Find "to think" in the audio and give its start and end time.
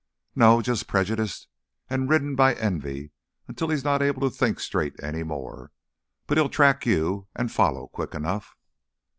4.21-4.59